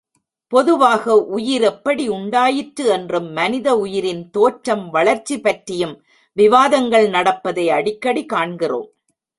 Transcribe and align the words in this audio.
பொதுவாக 0.47 1.15
உயிர் 1.27 1.61
எப்படி 1.61 2.09
உண்டாயிற்று 2.09 2.85
என்றும், 2.87 3.31
மனித 3.31 3.77
உயிரின் 3.77 4.29
தோற்றம், 4.29 4.89
வளர்ச்சி 4.89 5.39
பற்றியும் 5.39 5.95
விவாதங்கள் 6.37 7.09
நடப்பதை 7.09 7.69
அடிக்கடி 7.69 8.25
காண்கிறோம். 8.25 8.89